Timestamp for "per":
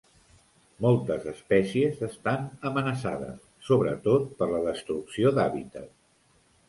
4.41-4.49